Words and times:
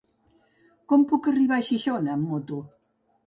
Com 0.93 1.03
puc 1.11 1.29
arribar 1.31 1.59
a 1.59 1.67
Xixona 1.69 2.15
amb 2.17 2.27
moto? 2.33 2.63